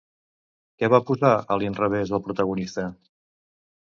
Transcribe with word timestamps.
Què 0.83 0.87
va 0.93 0.99
posar 1.09 1.33
a 1.39 1.57
l'inrevés 1.63 2.13
el 2.19 2.23
protagonista? 2.29 2.87